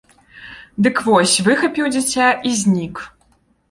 [0.87, 2.95] Дык вось, выхапіў дзіця і знік.